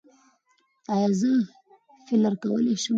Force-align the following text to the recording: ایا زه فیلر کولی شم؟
ایا 0.93 1.09
زه 1.19 1.31
فیلر 2.05 2.33
کولی 2.43 2.75
شم؟ 2.83 2.89